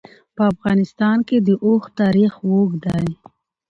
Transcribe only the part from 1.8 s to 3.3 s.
تاریخ اوږد دی.